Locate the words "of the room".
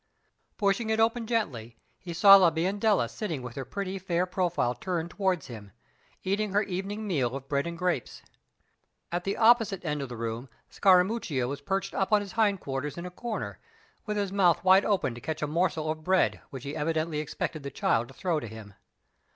10.01-10.49